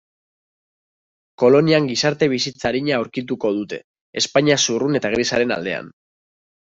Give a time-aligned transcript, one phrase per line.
[1.43, 3.79] Kolonian gizarte-bizitza arina aurkituko dute,
[4.23, 5.93] Espainia zurrun eta grisaren aldean.